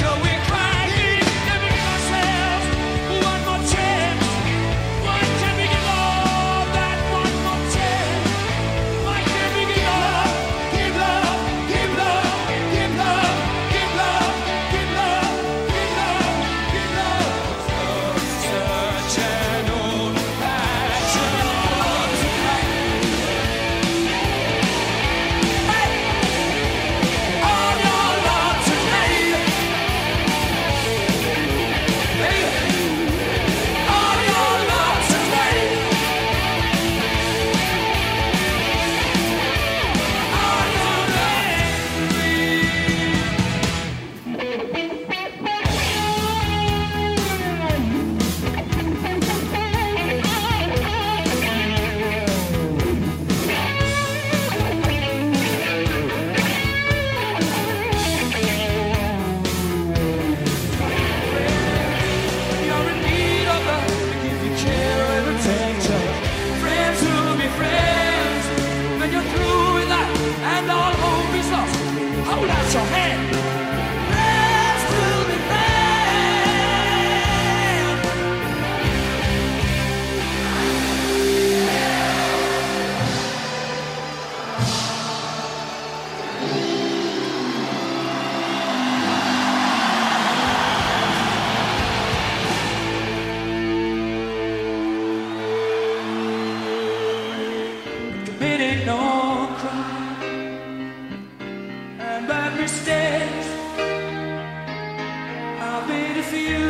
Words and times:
we 0.00 0.31
see 106.22 106.50
you. 106.50 106.61